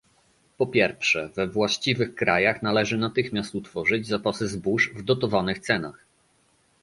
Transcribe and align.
Po 0.57 0.67
pierwsze, 0.67 1.29
we 1.35 1.47
właściwych 1.47 2.15
krajach 2.15 2.61
należy 2.61 2.97
natychmiast 2.97 3.55
utworzyć 3.55 4.07
zapasy 4.07 4.47
zbóż 4.47 4.91
w 4.95 5.03
dotowanych 5.03 5.59
cenach 5.59 5.99